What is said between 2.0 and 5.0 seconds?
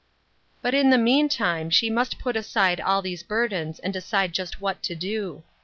put aside all these burdens and decide just what to